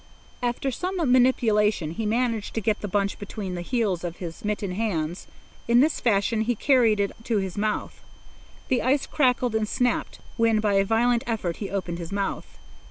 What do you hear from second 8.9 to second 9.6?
crackled